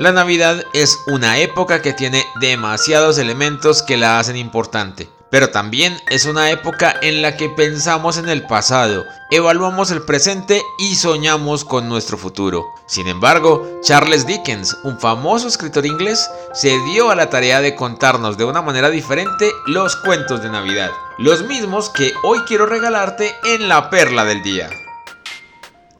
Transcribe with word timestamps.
La 0.00 0.12
Navidad 0.12 0.64
es 0.72 0.98
una 1.08 1.36
época 1.40 1.82
que 1.82 1.92
tiene 1.92 2.24
demasiados 2.40 3.18
elementos 3.18 3.82
que 3.82 3.98
la 3.98 4.18
hacen 4.18 4.34
importante. 4.34 5.10
Pero 5.30 5.50
también 5.50 5.94
es 6.08 6.24
una 6.24 6.50
época 6.50 6.96
en 7.02 7.20
la 7.20 7.36
que 7.36 7.50
pensamos 7.50 8.16
en 8.16 8.30
el 8.30 8.46
pasado, 8.46 9.04
evaluamos 9.30 9.90
el 9.90 10.00
presente 10.00 10.62
y 10.78 10.94
soñamos 10.94 11.66
con 11.66 11.86
nuestro 11.90 12.16
futuro. 12.16 12.64
Sin 12.86 13.08
embargo, 13.08 13.68
Charles 13.82 14.26
Dickens, 14.26 14.74
un 14.84 14.98
famoso 14.98 15.48
escritor 15.48 15.84
inglés, 15.84 16.30
se 16.54 16.70
dio 16.86 17.10
a 17.10 17.14
la 17.14 17.28
tarea 17.28 17.60
de 17.60 17.74
contarnos 17.74 18.38
de 18.38 18.46
una 18.46 18.62
manera 18.62 18.88
diferente 18.88 19.52
los 19.66 19.96
cuentos 19.96 20.42
de 20.42 20.48
Navidad, 20.48 20.90
los 21.18 21.44
mismos 21.44 21.90
que 21.90 22.10
hoy 22.24 22.38
quiero 22.48 22.64
regalarte 22.64 23.34
en 23.44 23.68
la 23.68 23.90
perla 23.90 24.24
del 24.24 24.42
día. 24.42 24.70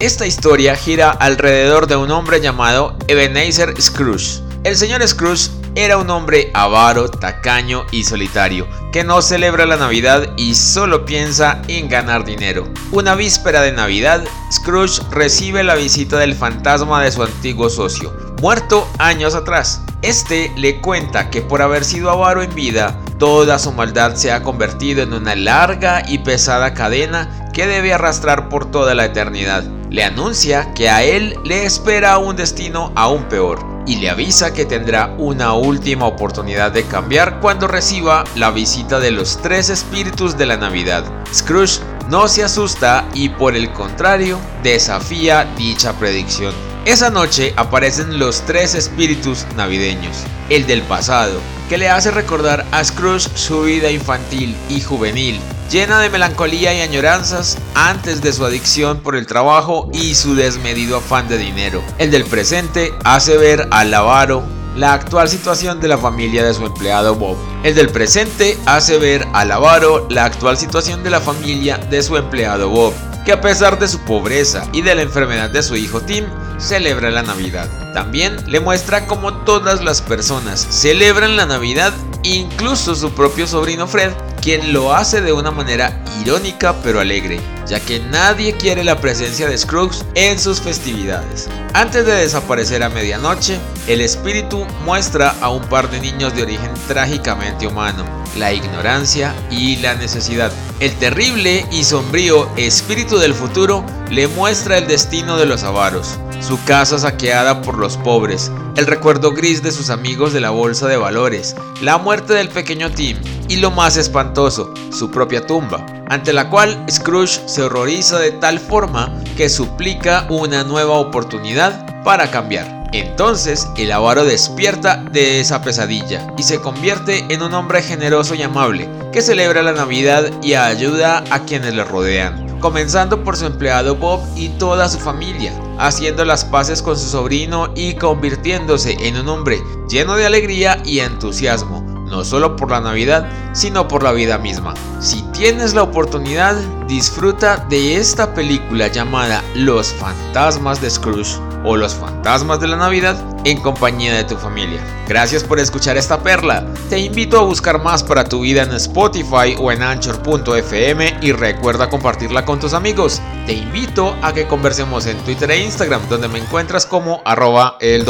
Esta 0.00 0.26
historia 0.26 0.76
gira 0.76 1.10
alrededor 1.10 1.86
de 1.86 1.94
un 1.94 2.10
hombre 2.10 2.40
llamado 2.40 2.96
Ebenezer 3.06 3.74
Scrooge. 3.78 4.40
El 4.64 4.74
señor 4.74 5.06
Scrooge 5.06 5.50
era 5.74 5.98
un 5.98 6.08
hombre 6.08 6.50
avaro, 6.54 7.10
tacaño 7.10 7.84
y 7.90 8.04
solitario, 8.04 8.66
que 8.92 9.04
no 9.04 9.20
celebra 9.20 9.66
la 9.66 9.76
Navidad 9.76 10.32
y 10.38 10.54
solo 10.54 11.04
piensa 11.04 11.60
en 11.68 11.90
ganar 11.90 12.24
dinero. 12.24 12.66
Una 12.92 13.14
víspera 13.14 13.60
de 13.60 13.72
Navidad, 13.72 14.24
Scrooge 14.50 15.02
recibe 15.10 15.62
la 15.64 15.74
visita 15.74 16.16
del 16.16 16.34
fantasma 16.34 17.02
de 17.02 17.12
su 17.12 17.22
antiguo 17.22 17.68
socio, 17.68 18.10
muerto 18.40 18.88
años 18.98 19.34
atrás. 19.34 19.82
Este 20.00 20.50
le 20.56 20.80
cuenta 20.80 21.28
que 21.28 21.42
por 21.42 21.60
haber 21.60 21.84
sido 21.84 22.10
avaro 22.10 22.42
en 22.42 22.54
vida, 22.54 22.98
toda 23.18 23.58
su 23.58 23.70
maldad 23.70 24.14
se 24.14 24.32
ha 24.32 24.42
convertido 24.42 25.02
en 25.02 25.12
una 25.12 25.36
larga 25.36 26.02
y 26.08 26.20
pesada 26.20 26.72
cadena 26.72 27.50
que 27.52 27.66
debe 27.66 27.92
arrastrar 27.92 28.48
por 28.48 28.70
toda 28.70 28.94
la 28.94 29.04
eternidad. 29.04 29.62
Le 29.90 30.04
anuncia 30.04 30.72
que 30.72 30.88
a 30.88 31.02
él 31.02 31.36
le 31.44 31.64
espera 31.64 32.18
un 32.18 32.36
destino 32.36 32.92
aún 32.94 33.24
peor 33.24 33.58
y 33.88 33.96
le 33.96 34.08
avisa 34.08 34.54
que 34.54 34.64
tendrá 34.64 35.12
una 35.18 35.54
última 35.54 36.06
oportunidad 36.06 36.70
de 36.70 36.84
cambiar 36.84 37.40
cuando 37.40 37.66
reciba 37.66 38.22
la 38.36 38.52
visita 38.52 39.00
de 39.00 39.10
los 39.10 39.42
tres 39.42 39.68
espíritus 39.68 40.38
de 40.38 40.46
la 40.46 40.56
Navidad. 40.56 41.04
Scrooge 41.34 41.80
no 42.08 42.28
se 42.28 42.44
asusta 42.44 43.04
y 43.14 43.30
por 43.30 43.56
el 43.56 43.72
contrario 43.72 44.38
desafía 44.62 45.44
dicha 45.56 45.92
predicción. 45.94 46.54
Esa 46.84 47.10
noche 47.10 47.52
aparecen 47.56 48.20
los 48.20 48.42
tres 48.42 48.76
espíritus 48.76 49.44
navideños, 49.56 50.18
el 50.50 50.68
del 50.68 50.82
pasado, 50.82 51.40
que 51.70 51.78
le 51.78 51.88
hace 51.88 52.10
recordar 52.10 52.66
a 52.72 52.82
Scrooge 52.82 53.30
su 53.34 53.62
vida 53.62 53.92
infantil 53.92 54.56
y 54.68 54.80
juvenil, 54.80 55.38
llena 55.70 56.00
de 56.00 56.10
melancolía 56.10 56.74
y 56.74 56.80
añoranzas 56.80 57.58
antes 57.76 58.20
de 58.20 58.32
su 58.32 58.44
adicción 58.44 58.98
por 58.98 59.14
el 59.14 59.28
trabajo 59.28 59.88
y 59.92 60.16
su 60.16 60.34
desmedido 60.34 60.96
afán 60.96 61.28
de 61.28 61.38
dinero. 61.38 61.80
El 61.98 62.10
del 62.10 62.24
presente 62.24 62.92
hace 63.04 63.36
ver 63.36 63.68
al 63.70 63.94
avaro 63.94 64.42
la 64.74 64.94
actual 64.94 65.28
situación 65.28 65.80
de 65.80 65.86
la 65.86 65.96
familia 65.96 66.42
de 66.44 66.54
su 66.54 66.66
empleado 66.66 67.14
Bob. 67.14 67.36
El 67.62 67.76
del 67.76 67.90
presente 67.90 68.58
hace 68.66 68.98
ver 68.98 69.24
al 69.32 69.52
avaro 69.52 70.08
la 70.10 70.24
actual 70.24 70.56
situación 70.56 71.04
de 71.04 71.10
la 71.10 71.20
familia 71.20 71.78
de 71.78 72.02
su 72.02 72.16
empleado 72.16 72.68
Bob, 72.68 72.94
que 73.24 73.30
a 73.30 73.40
pesar 73.40 73.78
de 73.78 73.86
su 73.86 74.00
pobreza 74.00 74.66
y 74.72 74.82
de 74.82 74.96
la 74.96 75.02
enfermedad 75.02 75.50
de 75.50 75.62
su 75.62 75.76
hijo 75.76 76.00
Tim, 76.00 76.24
celebra 76.60 77.10
la 77.10 77.22
Navidad. 77.22 77.68
También 77.92 78.36
le 78.46 78.60
muestra 78.60 79.06
cómo 79.06 79.34
todas 79.44 79.82
las 79.82 80.00
personas 80.00 80.66
celebran 80.70 81.36
la 81.36 81.46
Navidad, 81.46 81.92
incluso 82.22 82.94
su 82.94 83.12
propio 83.12 83.46
sobrino 83.46 83.86
Fred, 83.86 84.12
quien 84.40 84.72
lo 84.72 84.94
hace 84.94 85.20
de 85.20 85.32
una 85.32 85.50
manera 85.50 86.02
irónica 86.22 86.74
pero 86.82 87.00
alegre, 87.00 87.40
ya 87.66 87.80
que 87.80 88.00
nadie 88.00 88.56
quiere 88.56 88.84
la 88.84 89.00
presencia 89.00 89.48
de 89.48 89.58
Scrooge 89.58 90.02
en 90.14 90.38
sus 90.38 90.60
festividades. 90.60 91.48
Antes 91.74 92.06
de 92.06 92.14
desaparecer 92.14 92.82
a 92.82 92.88
medianoche, 92.88 93.58
el 93.86 94.00
espíritu 94.00 94.64
muestra 94.84 95.34
a 95.40 95.50
un 95.50 95.62
par 95.64 95.90
de 95.90 96.00
niños 96.00 96.34
de 96.34 96.42
origen 96.42 96.70
trágicamente 96.88 97.66
humano, 97.66 98.04
la 98.36 98.52
ignorancia 98.52 99.34
y 99.50 99.76
la 99.76 99.94
necesidad. 99.94 100.52
El 100.80 100.94
terrible 100.96 101.66
y 101.70 101.84
sombrío 101.84 102.48
espíritu 102.56 103.18
del 103.18 103.34
futuro 103.34 103.84
le 104.10 104.28
muestra 104.28 104.78
el 104.78 104.86
destino 104.86 105.36
de 105.36 105.46
los 105.46 105.62
avaros, 105.62 106.18
su 106.40 106.62
casa 106.64 106.98
saqueada 106.98 107.62
por 107.62 107.78
los 107.78 107.96
pobres, 107.96 108.50
el 108.76 108.86
recuerdo 108.86 109.32
gris 109.32 109.62
de 109.62 109.72
sus 109.72 109.90
amigos 109.90 110.32
de 110.32 110.40
la 110.40 110.50
bolsa 110.50 110.88
de 110.88 110.96
valores, 110.96 111.54
la 111.82 111.98
muerte 111.98 112.34
del 112.34 112.48
pequeño 112.48 112.90
Tim 112.90 113.18
y 113.48 113.56
lo 113.56 113.70
más 113.70 113.96
espantoso, 113.96 114.72
su 114.90 115.10
propia 115.10 115.46
tumba, 115.46 115.84
ante 116.08 116.32
la 116.32 116.48
cual 116.48 116.84
Scrooge 116.90 117.40
se 117.46 117.62
horroriza 117.62 118.18
de 118.18 118.32
tal 118.32 118.58
forma 118.58 119.12
que 119.36 119.48
suplica 119.48 120.26
una 120.28 120.64
nueva 120.64 120.94
oportunidad 120.94 122.02
para 122.02 122.30
cambiar. 122.30 122.80
Entonces 122.92 123.68
el 123.76 123.92
avaro 123.92 124.24
despierta 124.24 124.96
de 124.96 125.40
esa 125.40 125.62
pesadilla 125.62 126.26
y 126.36 126.42
se 126.42 126.60
convierte 126.60 127.24
en 127.28 127.42
un 127.42 127.54
hombre 127.54 127.82
generoso 127.82 128.34
y 128.34 128.42
amable 128.42 128.88
que 129.12 129.22
celebra 129.22 129.62
la 129.62 129.72
Navidad 129.72 130.30
y 130.42 130.54
ayuda 130.54 131.22
a 131.30 131.44
quienes 131.44 131.74
le 131.74 131.84
rodean 131.84 132.50
comenzando 132.60 133.24
por 133.24 133.36
su 133.36 133.46
empleado 133.46 133.96
Bob 133.96 134.20
y 134.36 134.50
toda 134.50 134.88
su 134.88 134.98
familia, 134.98 135.52
haciendo 135.80 136.24
las 136.24 136.44
paces 136.44 136.82
con 136.82 136.96
su 136.96 137.08
sobrino 137.08 137.72
y 137.74 137.94
convirtiéndose 137.94 138.96
en 139.00 139.16
un 139.16 139.28
hombre 139.28 139.62
lleno 139.88 140.14
de 140.14 140.26
alegría 140.26 140.82
y 140.84 141.00
entusiasmo, 141.00 141.89
no 142.10 142.24
solo 142.24 142.56
por 142.56 142.70
la 142.70 142.80
Navidad, 142.80 143.26
sino 143.52 143.88
por 143.88 144.02
la 144.02 144.12
vida 144.12 144.36
misma. 144.36 144.74
Si 145.00 145.22
tienes 145.32 145.72
la 145.72 145.82
oportunidad, 145.82 146.56
disfruta 146.86 147.56
de 147.70 147.96
esta 147.96 148.34
película 148.34 148.88
llamada 148.88 149.42
Los 149.54 149.92
fantasmas 149.94 150.80
de 150.82 150.90
Scrooge 150.90 151.38
o 151.64 151.76
Los 151.76 151.94
fantasmas 151.94 152.60
de 152.60 152.68
la 152.68 152.76
Navidad 152.76 153.16
en 153.44 153.60
compañía 153.60 154.14
de 154.14 154.24
tu 154.24 154.36
familia. 154.36 154.80
Gracias 155.08 155.44
por 155.44 155.58
escuchar 155.58 155.96
esta 155.96 156.22
perla. 156.22 156.66
Te 156.88 156.98
invito 156.98 157.38
a 157.38 157.44
buscar 157.44 157.82
más 157.82 158.02
para 158.02 158.24
tu 158.24 158.40
vida 158.40 158.62
en 158.62 158.72
Spotify 158.72 159.56
o 159.58 159.72
en 159.72 159.82
anchor.fm 159.82 161.18
y 161.20 161.32
recuerda 161.32 161.88
compartirla 161.88 162.44
con 162.44 162.60
tus 162.60 162.74
amigos. 162.74 163.20
Te 163.46 163.52
invito 163.52 164.16
a 164.22 164.32
que 164.32 164.46
conversemos 164.46 165.06
en 165.06 165.16
Twitter 165.18 165.50
e 165.50 165.64
Instagram 165.64 166.08
donde 166.08 166.28
me 166.28 166.38
encuentras 166.38 166.86
como 166.86 167.22
arroba 167.24 167.76
el 167.80 168.04